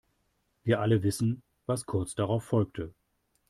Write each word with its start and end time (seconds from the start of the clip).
Wir 0.63 0.79
alle 0.81 1.03
wissen, 1.03 1.43
was 1.67 1.85
kurz 1.85 2.15
darauf 2.15 2.43
folgte. 2.43 2.95